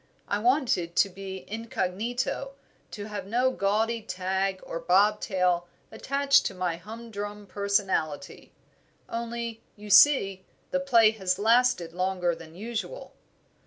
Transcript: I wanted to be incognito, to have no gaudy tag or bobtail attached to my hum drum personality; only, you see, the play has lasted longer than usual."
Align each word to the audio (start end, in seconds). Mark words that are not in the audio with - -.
I 0.27 0.39
wanted 0.39 0.95
to 0.95 1.09
be 1.09 1.45
incognito, 1.47 2.53
to 2.89 3.05
have 3.05 3.27
no 3.27 3.51
gaudy 3.51 4.01
tag 4.01 4.59
or 4.63 4.79
bobtail 4.79 5.67
attached 5.91 6.43
to 6.47 6.55
my 6.55 6.77
hum 6.77 7.11
drum 7.11 7.45
personality; 7.45 8.51
only, 9.07 9.61
you 9.75 9.91
see, 9.91 10.43
the 10.71 10.79
play 10.79 11.11
has 11.11 11.37
lasted 11.37 11.93
longer 11.93 12.33
than 12.33 12.55
usual." 12.55 13.13